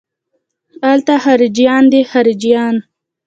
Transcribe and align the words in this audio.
الته 0.91 1.15
خارجيان 1.23 1.83
دي 1.91 2.01
خارجيان. 2.11 2.75